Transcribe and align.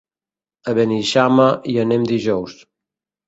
A 0.71 0.73
Beneixama 0.77 1.45
hi 1.73 1.77
anem 1.83 2.09
dijous. 2.13 2.57